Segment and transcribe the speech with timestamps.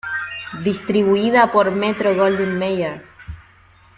[0.63, 3.03] Distribuida por Metro-Goldwyn-Mayer.